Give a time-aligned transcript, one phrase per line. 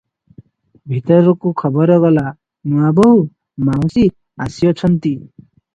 [0.93, 2.25] ଭିତରକୁ ଖବର ଗଲା,
[2.73, 3.23] ନୂଆବୋହୂ
[3.69, 4.11] ମାଉସୀ
[4.49, 5.19] ଆସିଅଛନ୍ତି।